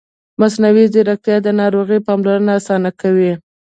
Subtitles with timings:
[0.41, 3.31] مصنوعي ځیرکتیا د ناروغ پاملرنه اسانه کوي.